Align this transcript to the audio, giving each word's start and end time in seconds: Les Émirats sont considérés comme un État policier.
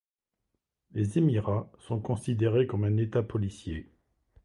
Les 0.93 1.19
Émirats 1.19 1.71
sont 1.77 1.99
considérés 1.99 2.65
comme 2.65 2.85
un 2.85 2.97
État 2.97 3.21
policier. 3.21 3.87